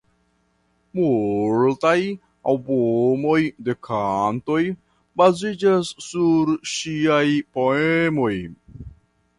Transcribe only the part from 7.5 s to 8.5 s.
poemoj.